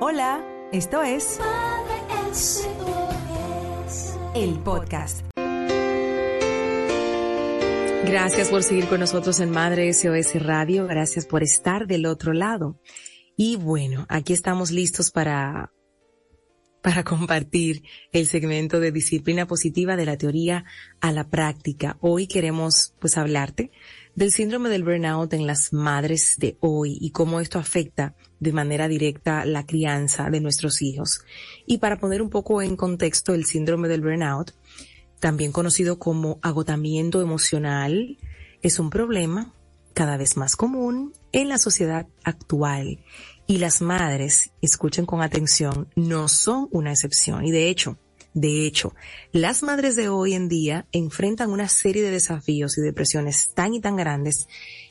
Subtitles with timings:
[0.00, 1.40] Hola, esto es
[4.36, 5.26] el podcast.
[8.06, 10.86] Gracias por seguir con nosotros en Madre SOS Radio.
[10.86, 12.80] Gracias por estar del otro lado.
[13.36, 15.72] Y bueno, aquí estamos listos para
[16.80, 20.64] para compartir el segmento de disciplina positiva de la teoría
[21.00, 21.98] a la práctica.
[22.00, 23.72] Hoy queremos pues hablarte
[24.18, 28.88] del síndrome del burnout en las madres de hoy y cómo esto afecta de manera
[28.88, 31.20] directa la crianza de nuestros hijos.
[31.66, 34.56] Y para poner un poco en contexto el síndrome del burnout,
[35.20, 38.18] también conocido como agotamiento emocional,
[38.60, 39.54] es un problema
[39.94, 42.98] cada vez más común en la sociedad actual
[43.46, 47.44] y las madres, escuchen con atención, no son una excepción.
[47.44, 47.98] Y de hecho,
[48.40, 48.94] de hecho,
[49.32, 53.80] las madres de hoy en día enfrentan una serie de desafíos y depresiones tan y
[53.80, 54.46] tan grandes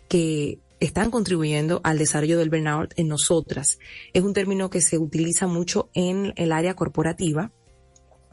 [0.10, 3.80] que están contribuyendo al desarrollo del burnout en nosotras.
[4.12, 7.54] Es un término que se utiliza mucho en el área corporativa.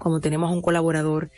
[0.00, 1.30] Como tenemos un colaborador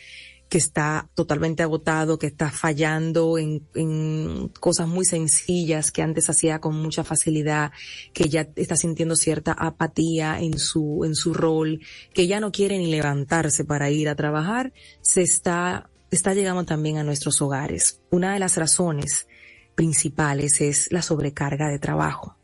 [0.48, 6.61] que está totalmente agotado, que está fallando en, en, cosas muy sencillas que antes hacía
[6.61, 7.72] con mucha facilidad,
[8.12, 11.80] que ya está sintiendo cierta apatía en su, en su rol,
[12.14, 16.98] que ya no quiere ni levantarse para ir a trabajar, se está, está llegando también
[16.98, 18.00] a nuestros hogares.
[18.10, 19.27] Una de las razones
[19.75, 22.36] principales es la sobrecarga de trabajo.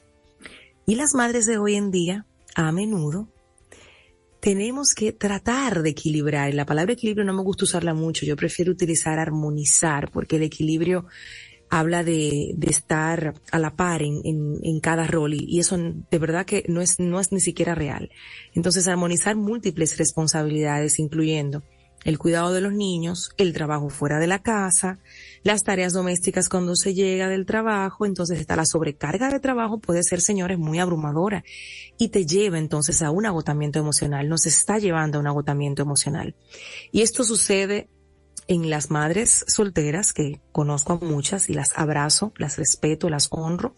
[0.87, 3.32] Y las madres de hoy en día, a menudo,
[4.43, 6.53] tenemos que tratar de equilibrar.
[6.53, 11.07] La palabra equilibrio no me gusta usarla mucho, yo prefiero utilizar armonizar, porque el equilibrio
[11.71, 15.79] habla de, de estar a la par en, en, en cada rol y, y, eso
[15.79, 18.11] de verdad que no es, no es ni siquiera real.
[18.53, 21.63] Entonces armonizar múltiples responsabilidades, incluyendo
[22.05, 24.99] el cuidado de los niños, el trabajo fuera de la casa,
[25.43, 30.03] las tareas domésticas cuando se llega del trabajo, entonces está la sobrecarga de trabajo, puede
[30.03, 31.45] ser, señores, muy abrumadora
[31.99, 36.35] y te lleva entonces a un agotamiento emocional, nos está llevando a un agotamiento emocional.
[36.91, 37.89] Y esto sucede
[38.49, 43.77] en las madres solteras, que conozco a muchas y las abrazo, las respeto, las honro,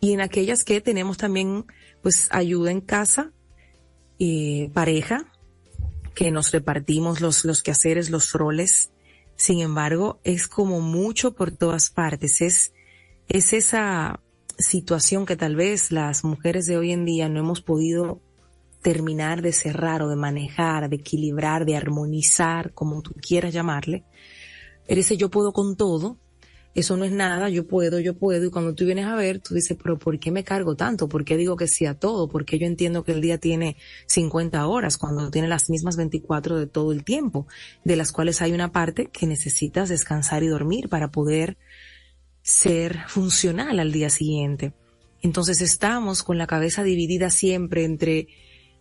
[0.00, 1.66] y en aquellas que tenemos también,
[2.02, 3.32] pues, ayuda en casa,
[4.18, 5.32] eh, pareja,
[6.16, 8.90] que nos repartimos los, los quehaceres, los roles,
[9.36, 12.40] sin embargo, es como mucho por todas partes.
[12.40, 12.72] Es,
[13.28, 14.20] es esa
[14.58, 18.22] situación que tal vez las mujeres de hoy en día no hemos podido
[18.80, 24.04] terminar de cerrar o de manejar, de equilibrar, de armonizar, como tú quieras llamarle.
[24.88, 26.16] Eres yo puedo con todo,
[26.76, 29.54] eso no es nada, yo puedo, yo puedo, y cuando tú vienes a ver, tú
[29.54, 31.08] dices, pero ¿por qué me cargo tanto?
[31.08, 32.28] ¿Por qué digo que sí a todo?
[32.28, 36.66] Porque yo entiendo que el día tiene 50 horas cuando tiene las mismas 24 de
[36.66, 37.46] todo el tiempo,
[37.82, 41.56] de las cuales hay una parte que necesitas descansar y dormir para poder
[42.42, 44.74] ser funcional al día siguiente.
[45.22, 48.28] Entonces estamos con la cabeza dividida siempre entre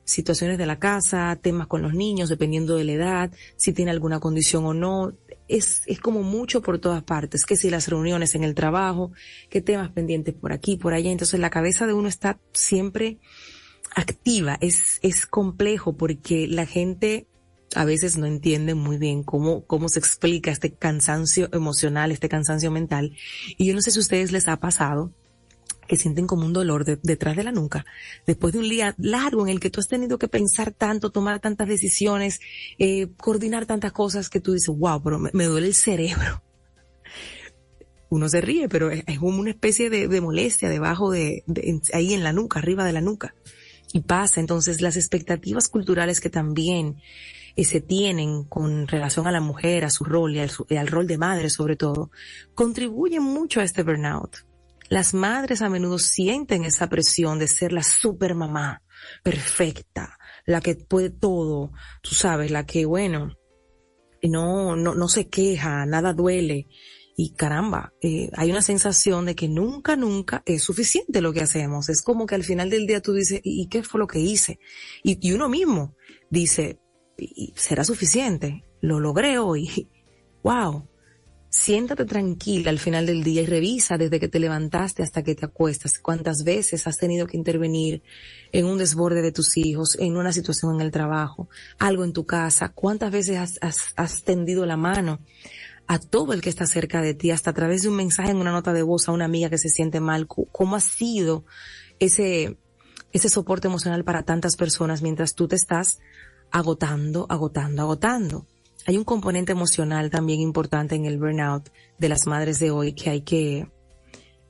[0.04, 4.20] situaciones de la casa, temas con los niños, dependiendo de la edad, si tiene alguna
[4.20, 5.14] condición o no,
[5.48, 9.12] es, es como mucho por todas partes, que si las reuniones en el trabajo,
[9.50, 11.12] que temas pendientes por aquí, por allá.
[11.12, 13.20] Entonces la cabeza de uno está siempre
[13.96, 14.58] activa.
[14.62, 17.28] Es, es complejo porque la gente
[17.76, 22.72] a veces no entiende muy bien cómo, cómo se explica este cansancio emocional, este cansancio
[22.72, 23.16] mental.
[23.58, 25.12] Y yo no sé si a ustedes les ha pasado
[25.88, 27.86] que sienten como un dolor detrás de la nuca,
[28.26, 31.40] después de un día largo en el que tú has tenido que pensar tanto, tomar
[31.40, 32.40] tantas decisiones,
[32.80, 36.42] eh, coordinar tantas cosas que tú dices, wow, pero me, duele el cerebro.
[38.10, 42.24] Uno se ríe, pero es, como una especie de, molestia debajo de, de, ahí en
[42.24, 43.36] la nuca, arriba de la nuca.
[43.94, 46.98] Y pasa, entonces las expectativas culturales que también
[47.56, 50.88] eh, se tienen con relación a la mujer, a su rol y al, y al
[50.88, 52.10] rol de madre sobre todo,
[52.54, 54.46] contribuyen mucho a este burnout
[54.90, 58.84] las madres a menudo sienten esa presión de ser la super mamá
[59.24, 63.36] perfecta, la que puede todo, tú sabes, la que, bueno,
[64.24, 66.68] no, no, no se queja, nada duele.
[67.18, 71.88] Y caramba, eh, hay una sensación de que nunca, nunca es suficiente lo que hacemos.
[71.88, 74.60] Es como que al final del día tú dices, ¿y qué fue lo que hice?
[75.02, 75.96] Y, y uno mismo
[76.30, 76.80] dice,
[77.56, 78.66] ¿será suficiente?
[78.82, 79.90] Lo logré hoy.
[80.44, 80.88] Wow
[81.56, 85.46] siéntate tranquila al final del día y revisa desde que te levantaste hasta que te
[85.46, 86.00] acuestas.
[86.00, 88.04] Cuántas veces has tenido que intervenir
[88.52, 91.48] en un desborde de tus hijos, en una situación en el trabajo,
[91.80, 95.20] algo en tu casa, cuántas veces has, tendido la mano
[95.88, 98.38] a todo el que está cerca de ti, hasta a través de un mensaje en
[98.38, 101.46] una nota de voz a una amiga que se siente mal, cómo ha sido
[102.00, 102.58] ese,
[103.14, 106.00] ese soporte emocional para tantas personas mientras tú te estás
[106.52, 108.46] agotando, agotando, agotando
[108.86, 113.10] hay un componente emocional también importante en el burnout de las madres de hoy que
[113.10, 113.68] hay que,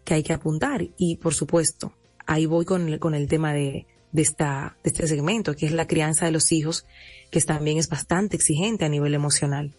[0.04, 0.90] que hay que apuntar.
[0.98, 1.94] Y por supuesto,
[2.28, 5.72] ahí voy con el, con el tema de, de, esta, de este segmento, que es
[5.72, 6.86] la crianza de los hijos,
[7.32, 9.74] que también es bastante exigente a nivel emocional.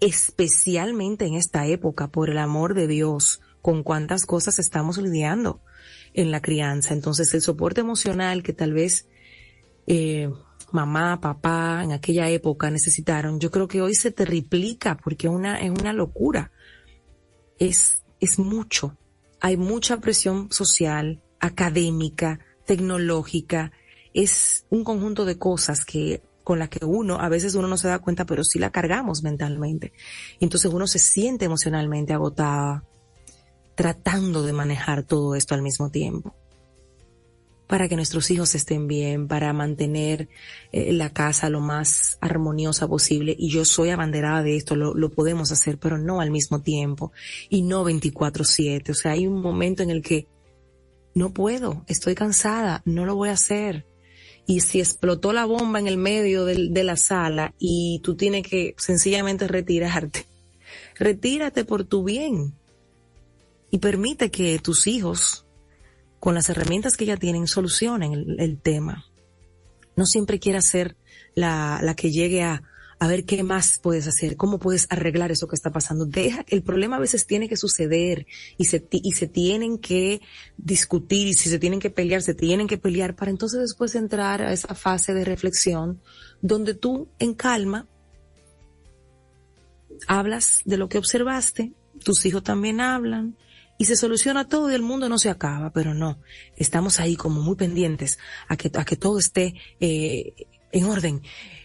[0.00, 5.60] Especialmente en esta época, por el amor de Dios, con cuántas cosas estamos lidiando
[6.14, 6.94] en la crianza.
[6.94, 9.06] Entonces, el soporte emocional que tal vez
[9.86, 10.30] eh,
[10.74, 15.70] mamá, papá en aquella época necesitaron, yo creo que hoy se triplica porque una, es
[15.70, 16.50] una locura.
[17.58, 18.96] Es, es mucho.
[19.40, 23.72] Hay mucha presión social, académica, tecnológica.
[24.12, 27.88] Es un conjunto de cosas que con las que uno, a veces uno no se
[27.88, 29.92] da cuenta, pero sí la cargamos mentalmente.
[30.40, 32.84] Entonces uno se siente emocionalmente agotada,
[33.74, 36.34] tratando de manejar todo esto al mismo tiempo
[37.66, 40.28] para que nuestros hijos estén bien, para mantener
[40.72, 43.34] eh, la casa lo más armoniosa posible.
[43.38, 47.12] Y yo soy abanderada de esto, lo, podemos hacer, pero no al mismo tiempo
[47.48, 48.90] y no 24/7.
[48.90, 50.26] O sea, hay un momento en el que
[51.14, 53.86] no puedo, estoy cansada, no lo voy a hacer.
[54.46, 58.74] Y si explotó la bomba en el medio de la sala y tú tienes que
[58.76, 60.26] sencillamente retirarte,
[60.96, 62.52] retírate por tu bien
[63.70, 65.43] y permite que tus hijos
[66.24, 69.04] con las herramientas que ya tienen, solucionen el, tema.
[69.94, 70.96] No siempre quieras ser
[71.34, 72.62] la, la que llegue a,
[72.98, 76.06] a ver qué más puedes hacer, cómo puedes arreglar eso que está pasando.
[76.06, 78.26] Deja, el problema a veces tiene que suceder
[78.56, 80.22] y se, y se tienen que
[80.56, 84.40] discutir y si se tienen que pelear, se tienen que pelear para entonces después entrar
[84.40, 86.00] a esa fase de reflexión
[86.40, 87.86] donde tú en calma
[90.06, 93.36] hablas de lo que observaste, tus hijos también hablan,
[93.76, 96.20] y se soluciona todo y el mundo no se acaba, pero no,
[96.56, 98.18] estamos ahí como muy pendientes
[98.48, 100.34] a que, a que todo esté eh,
[100.72, 101.22] en orden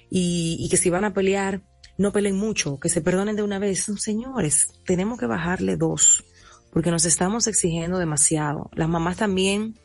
[0.10, 1.62] y, que si van a pelear,
[1.98, 3.92] no peleen mucho, que se perdonen de una vez.
[3.98, 6.24] Señores, tenemos que bajarle dos,
[6.72, 8.72] porque nos estamos exigiendo demasiado.
[8.74, 9.78] Las mamás también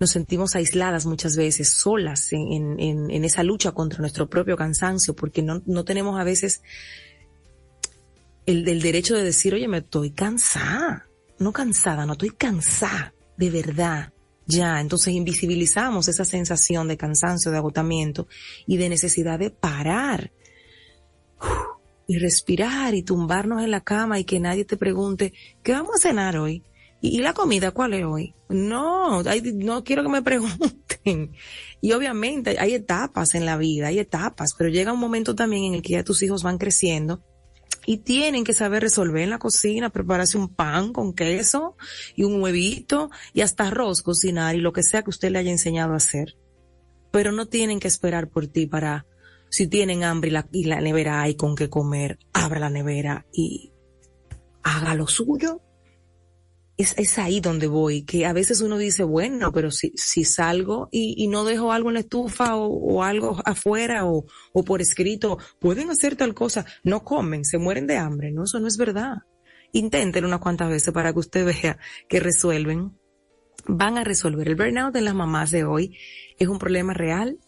[0.00, 5.62] nos sentimos aisladas muchas veces, solas en, esa lucha contra nuestro propio cansancio, porque no,
[5.64, 6.62] no tenemos a veces
[8.46, 11.06] el derecho de decir, oye, me estoy cansada
[11.42, 14.12] no cansada, no estoy cansada, de verdad.
[14.46, 18.26] Ya, entonces invisibilizamos esa sensación de cansancio, de agotamiento
[18.66, 20.32] y de necesidad de parar
[22.06, 26.00] y respirar y tumbarnos en la cama y que nadie te pregunte, ¿qué vamos a
[26.00, 26.64] cenar hoy?
[27.00, 28.34] ¿Y, la comida cuál es hoy?
[28.48, 31.32] No, no quiero que me pregunten.
[31.80, 35.74] Y obviamente hay etapas en la vida, hay etapas, pero llega un momento también en
[35.74, 37.22] el que ya tus hijos van creciendo
[37.86, 41.76] y tienen que saber resolver en la cocina, prepararse un pan con queso
[42.14, 45.50] y un huevito y hasta arroz cocinar y lo que sea que usted le haya
[45.50, 46.36] enseñado a hacer.
[47.10, 49.06] Pero no tienen que esperar por ti para,
[49.50, 53.26] si tienen hambre y la, y la nevera hay con qué comer, abra la nevera
[53.32, 53.72] y
[54.62, 55.60] haga lo suyo
[56.82, 60.88] es, es, ahí donde voy, que a veces uno dice, bueno, pero si, si salgo
[60.90, 64.80] y, y no dejo algo en la estufa o, o algo afuera o, o, por
[64.80, 68.76] escrito, pueden hacer tal cosa, no comen, se mueren de hambre, no, eso no es
[68.76, 69.18] verdad.
[69.72, 72.98] Intenten unas cuantas veces para que usted vea que resuelven.
[73.66, 74.48] Van a resolver.
[74.48, 75.96] El burnout en las mamás de hoy
[76.38, 77.38] es un problema real,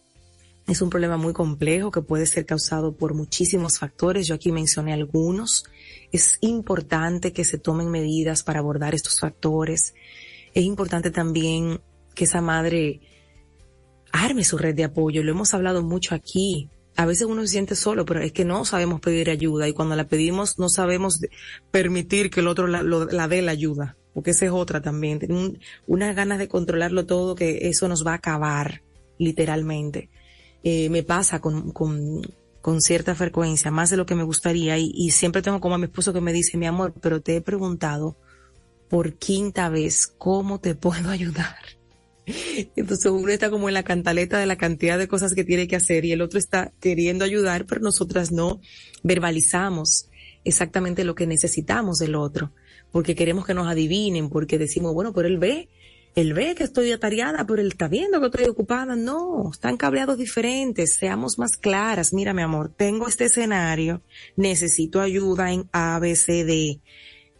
[0.67, 4.25] es un problema muy complejo que puede ser causado por muchísimos factores.
[4.25, 5.65] Yo aquí mencioné algunos.
[6.11, 9.93] Es importante que se tomen medidas para abordar estos factores.
[10.55, 11.81] Es importante también
[12.15, 13.01] que esa madre
[14.11, 15.23] arme su red de apoyo.
[15.23, 16.69] Lo hemos hablado mucho aquí.
[16.95, 19.95] A veces uno se siente solo, pero es que no sabemos pedir ayuda y cuando
[19.95, 21.19] la pedimos no sabemos
[21.69, 25.19] permitir que el otro la, la dé la ayuda, porque esa es otra también.
[25.29, 28.81] Un, unas ganas de controlarlo todo que eso nos va a acabar,
[29.19, 30.09] literalmente
[30.67, 32.23] eh, me pasa con, con,
[32.59, 35.77] con, cierta frecuencia, más de lo que me gustaría, y, y siempre tengo como a
[35.77, 38.17] mi esposo que me dice, mi amor, pero te he preguntado
[38.89, 41.55] por quinta vez cómo te puedo ayudar.
[42.75, 45.75] Entonces uno está como en la cantaleta de la cantidad de cosas que tiene que
[45.75, 48.59] hacer y el otro está queriendo ayudar, pero nosotras no
[49.03, 50.09] verbalizamos
[50.43, 52.51] exactamente lo que necesitamos del otro,
[52.91, 55.69] porque queremos que nos adivinen, porque decimos, bueno, pero él ve
[56.15, 58.95] él ve que estoy atareada, pero él está viendo que estoy ocupada.
[58.95, 60.95] No, están cableados diferentes.
[60.95, 62.13] Seamos más claras.
[62.13, 64.01] Mira, mi amor, tengo este escenario.
[64.37, 66.79] Necesito ayuda en A, B, C, D.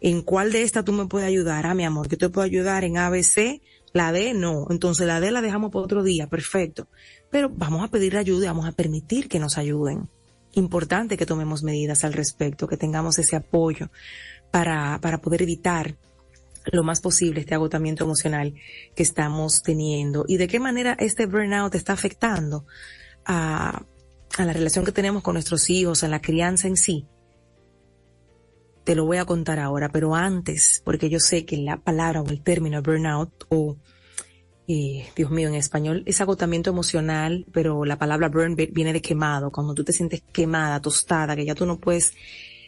[0.02, 1.64] ¿En cuál de estas tú me puedes ayudar?
[1.66, 3.62] Ah, mi amor, que te puedo ayudar en A, B, C.
[3.94, 4.66] La D no.
[4.68, 6.26] Entonces la D la dejamos para otro día.
[6.26, 6.86] Perfecto.
[7.30, 10.10] Pero vamos a pedir ayuda y vamos a permitir que nos ayuden.
[10.52, 13.88] Importante que tomemos medidas al respecto, que tengamos ese apoyo
[14.50, 15.96] para, para poder evitar
[16.72, 18.54] lo más posible este agotamiento emocional
[18.94, 22.66] que estamos teniendo y de qué manera este burnout está afectando
[23.24, 23.84] a,
[24.36, 27.06] a la relación que tenemos con nuestros hijos, a la crianza en sí.
[28.84, 32.28] Te lo voy a contar ahora, pero antes, porque yo sé que la palabra o
[32.28, 33.76] el término burnout o
[34.68, 39.52] eh, Dios mío, en español es agotamiento emocional, pero la palabra burn viene de quemado,
[39.52, 42.12] cuando tú te sientes quemada, tostada, que ya tú no puedes,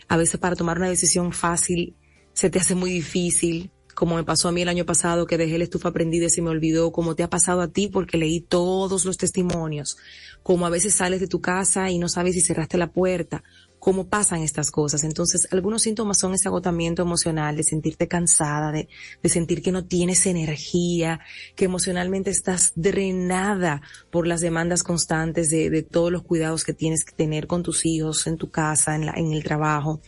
[0.06, 1.96] a veces para tomar una decisión fácil
[2.32, 5.58] se te hace muy difícil, como me pasó a mí el año pasado que dejé
[5.58, 8.40] la estufa prendida y se me olvidó, como te ha pasado a ti porque leí
[8.40, 9.96] todos los testimonios,
[10.44, 13.42] como a veces sales de tu casa y no sabes si cerraste la puerta,
[13.80, 15.02] cómo pasan estas cosas.
[15.02, 18.88] Entonces, algunos síntomas son ese agotamiento emocional, de sentirte cansada, de,
[19.24, 21.18] sentir que no tienes energía,
[21.56, 27.16] que emocionalmente estás drenada por las demandas constantes de, todos los cuidados que tienes que
[27.16, 30.00] tener con tus hijos, en tu casa, en el trabajo.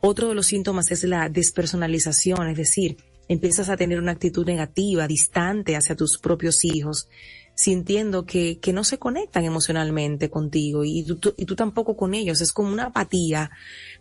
[0.00, 2.96] Otro de los síntomas es la despersonalización, es decir,
[3.28, 7.08] empiezas a tener una actitud negativa, distante hacia tus propios hijos,
[7.54, 12.40] sintiendo que, que no se conectan emocionalmente contigo y tú, y tú tampoco con ellos.
[12.40, 13.50] Es como una apatía,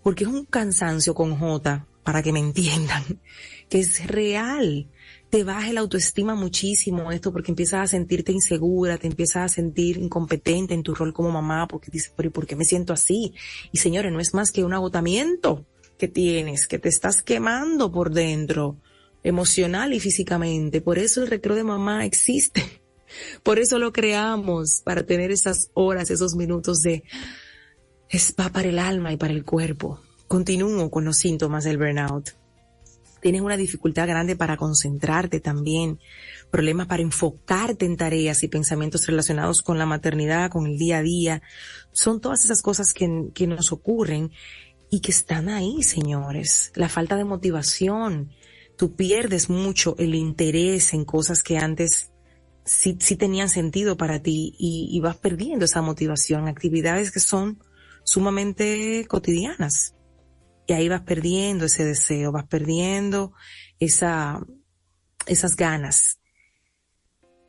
[0.04, 3.04] porque es un cansancio con J, para que me entiendan,
[3.70, 4.88] que es real.
[5.30, 9.98] Te baja la autoestima muchísimo esto porque empiezas a sentirte insegura, te empiezas a sentir
[9.98, 13.34] incompetente en tu rol como mamá porque dices, pero ¿y por qué me siento así?
[13.74, 15.66] Y señores, no es más que un agotamiento
[15.98, 18.78] que tienes, que te estás quemando por dentro,
[19.24, 20.82] emocional y físicamente.
[20.82, 22.82] Por eso el recreo de mamá existe
[23.44, 27.04] por eso lo creamos, para tener esas horas, esos minutos de
[28.10, 30.00] spa para el alma y para el cuerpo.
[30.28, 32.32] Continúo con los síntomas del burnout.
[33.22, 36.00] Tienes una dificultad grande para concentrarte también,
[36.52, 41.02] problemas para enfocarte en tareas y pensamientos relacionados con la maternidad, con el día a
[41.02, 41.42] día.
[41.92, 44.32] Son todas esas cosas que, que nos ocurren
[44.90, 46.72] y que están ahí, señores.
[46.76, 48.32] La falta de motivación.
[48.78, 52.12] Tú pierdes mucho el interés en cosas que antes
[52.64, 57.60] sí, tenían sentido para ti y, vas perdiendo esa motivación, actividades que son
[58.04, 59.96] sumamente cotidianas.
[60.68, 63.34] Y ahí vas perdiendo ese deseo, vas perdiendo
[63.80, 64.46] esa,
[65.26, 66.20] esas ganas.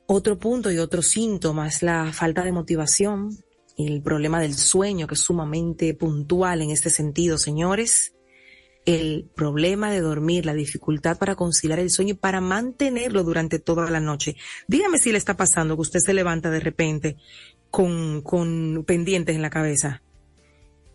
[0.07, 3.37] Otro punto y otro síntoma es la falta de motivación,
[3.77, 8.15] el problema del sueño, que es sumamente puntual en este sentido, señores
[8.89, 13.91] el problema de dormir, la dificultad para conciliar el sueño y para mantenerlo durante toda
[13.91, 14.35] la noche.
[14.67, 17.19] Dígame si le está pasando que usted se levanta de repente
[17.71, 20.01] con, con pendientes en la cabeza.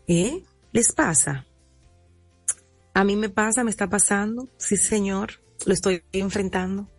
[0.07, 0.41] ¿Eh?
[0.71, 1.45] ¿Les pasa?
[2.95, 4.49] A mí me pasa, me está pasando.
[4.57, 6.89] Sí, señor, lo estoy enfrentando.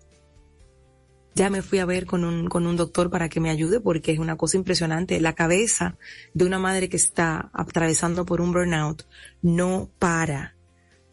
[1.34, 4.12] Ya me fui a ver con un, con un doctor para que me ayude porque
[4.12, 5.20] es una cosa impresionante.
[5.20, 5.98] La cabeza
[6.34, 9.02] de una madre que está atravesando por un burnout
[9.42, 10.53] no para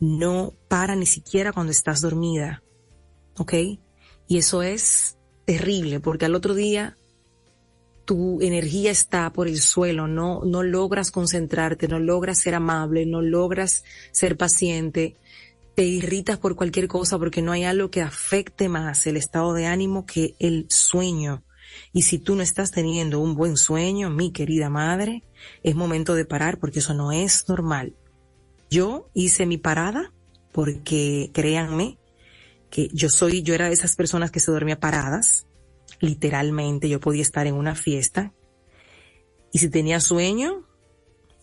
[0.01, 2.61] no para ni siquiera cuando estás dormida.
[3.37, 3.53] ¿Ok?
[4.27, 6.97] Y eso es terrible porque al otro día
[8.03, 13.21] tu energía está por el suelo, no, no logras concentrarte, no logras ser amable, no
[13.21, 15.15] logras ser paciente,
[15.75, 19.67] te irritas por cualquier cosa porque no hay algo que afecte más el estado de
[19.67, 21.45] ánimo que el sueño.
[21.93, 25.23] Y si tú no estás teniendo un buen sueño, mi querida madre,
[25.63, 27.95] es momento de parar porque eso no es normal.
[28.71, 30.13] Yo hice mi parada
[30.53, 31.99] porque créanme
[32.69, 35.45] que yo soy, yo era de esas personas que se dormía paradas.
[35.99, 38.33] Literalmente yo podía estar en una fiesta
[39.51, 40.65] y si tenía sueño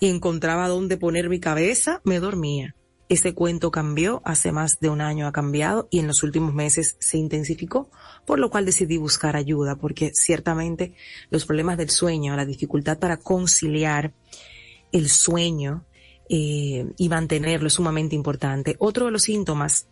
[0.01, 2.75] y encontraba dónde poner mi cabeza, me dormía.
[3.11, 6.97] Ese cuento cambió, hace más de un año ha cambiado y en los últimos meses
[6.99, 7.91] se intensificó,
[8.25, 10.95] por lo cual decidí buscar ayuda, porque ciertamente
[11.29, 14.15] los problemas del sueño, la dificultad para conciliar
[14.93, 15.85] el sueño
[16.29, 18.77] eh, y mantenerlo es sumamente importante.
[18.79, 19.89] Otro de los síntomas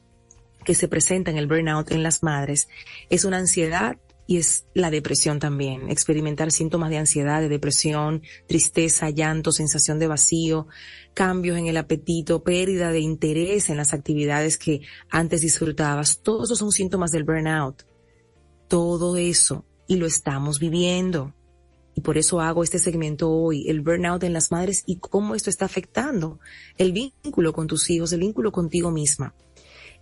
[0.64, 2.68] que se presenta en el burnout en las madres
[3.08, 5.88] es una ansiedad y es la depresión también.
[5.88, 10.66] Experimentar síntomas de ansiedad, de depresión, tristeza, llanto, sensación de vacío,
[11.14, 16.20] cambios en el apetito, pérdida de interés en las actividades que antes disfrutabas.
[16.22, 17.84] Todos esos son síntomas del burnout.
[18.68, 19.64] Todo eso.
[19.86, 21.32] Y lo estamos viviendo.
[21.96, 25.48] Y por eso hago este segmento hoy, el burnout en las madres y cómo esto
[25.48, 26.38] está afectando
[26.76, 29.34] el vínculo con tus hijos, el vínculo contigo misma.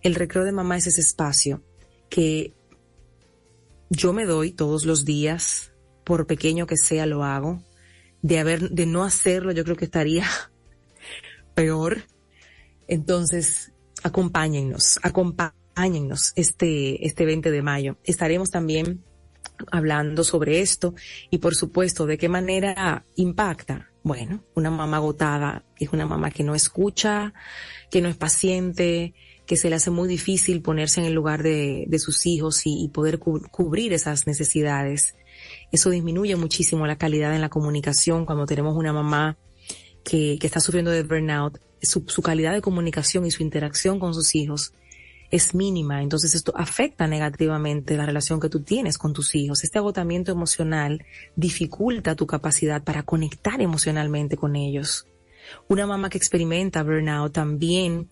[0.03, 1.63] El recreo de mamá es ese espacio
[2.11, 2.53] que
[3.91, 5.73] yo me doy todos los días,
[6.05, 7.63] por pequeño que sea, lo hago.
[8.23, 10.27] De haber, de no hacerlo, yo creo que estaría
[11.55, 12.03] peor.
[12.89, 13.73] Entonces,
[14.03, 17.99] acompáñennos, acompáñennos este, este 20 de mayo.
[18.03, 19.05] Estaremos también
[19.71, 20.95] hablando sobre esto
[21.31, 23.91] y por supuesto de qué manera impacta.
[24.03, 27.33] Bueno, una mamá agotada es una mamá que no escucha,
[27.91, 29.15] que no es paciente,
[29.47, 32.89] que se le hace muy difícil ponerse en el lugar de, de sus hijos y,
[32.89, 35.15] poder cubrir esas necesidades.
[35.73, 39.37] Eso disminuye muchísimo la calidad en la comunicación cuando tenemos una mamá
[40.05, 41.59] que, que está sufriendo de burnout.
[41.83, 44.73] Su, su calidad de comunicación y su interacción con sus hijos
[45.31, 49.65] es mínima, entonces esto afecta negativamente la relación que tú tienes con tus hijos.
[49.65, 51.05] Este agotamiento emocional
[51.37, 55.07] dificulta tu capacidad para conectar emocionalmente con ellos.
[55.69, 58.11] Una mamá que experimenta burnout también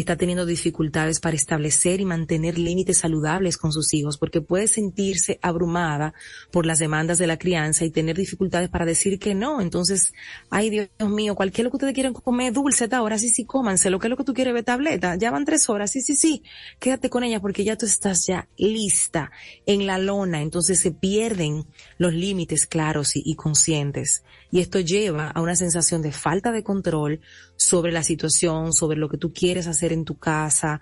[0.00, 5.38] está teniendo dificultades para establecer y mantener límites saludables con sus hijos porque puede sentirse
[5.42, 6.14] abrumada
[6.50, 9.60] por las demandas de la crianza y tener dificultades para decir que no.
[9.60, 10.12] Entonces,
[10.50, 13.98] ay Dios mío, cualquier lo que ustedes quieran comer dulce, ahora sí, sí, cómanse, lo
[13.98, 16.42] que es lo que tú quieres ver tableta, ya van tres horas, sí, sí, sí,
[16.78, 19.30] quédate con ella porque ya tú estás ya lista
[19.66, 21.66] en la lona, entonces se pierden
[21.98, 24.22] los límites claros y, y conscientes.
[24.50, 27.20] Y esto lleva a una sensación de falta de control
[27.56, 30.80] sobre la situación, sobre lo que tú quieres hacer en tu casa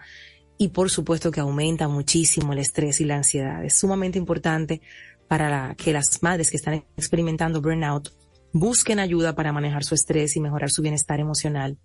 [0.57, 3.65] y por supuesto que aumenta muchísimo el estrés y la ansiedad.
[3.65, 4.81] Es sumamente importante
[5.29, 8.11] para que las madres que están experimentando burnout
[8.53, 11.79] busquen ayuda para manejar su estrés y mejorar su bienestar emocional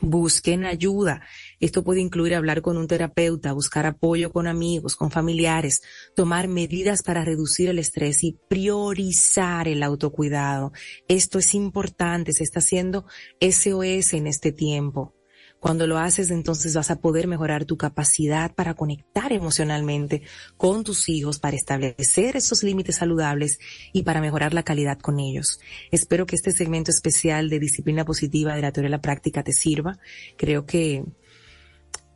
[0.00, 1.22] busquen ayuda.
[1.60, 5.82] Esto puede incluir hablar con un terapeuta, buscar apoyo con amigos, con familiares,
[6.14, 10.72] tomar medidas para reducir el estrés y priorizar el autocuidado.
[11.08, 13.04] Esto es importante, se está haciendo
[13.40, 15.19] SOS en este tiempo.
[15.60, 20.22] Cuando lo haces, entonces vas a poder mejorar tu capacidad para conectar emocionalmente
[20.56, 23.58] con tus hijos, para establecer esos límites saludables
[23.92, 25.60] y para mejorar la calidad con ellos.
[25.90, 29.52] Espero que este segmento especial de disciplina positiva de la teoría de la práctica te
[29.52, 29.98] sirva.
[30.38, 31.04] Creo que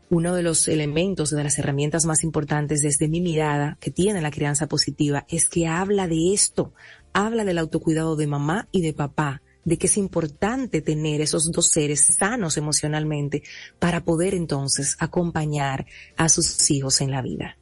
[0.09, 4.31] uno de los elementos, de las herramientas más importantes desde mi mirada que tiene la
[4.31, 6.73] crianza positiva es que habla de esto,
[7.13, 11.69] habla del autocuidado de mamá y de papá, de que es importante tener esos dos
[11.69, 13.43] seres sanos emocionalmente
[13.79, 17.57] para poder entonces acompañar a sus hijos en la vida.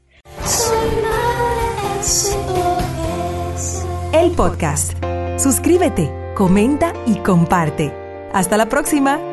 [4.13, 4.93] El podcast.
[5.39, 7.93] Suscríbete, comenta y comparte.
[8.33, 9.32] Hasta la próxima.